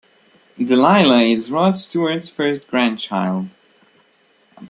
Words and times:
Delilah 0.57 1.19
is 1.25 1.51
Rod 1.51 1.77
Stewart's 1.77 2.27
first 2.27 2.65
grandchild. 2.67 3.49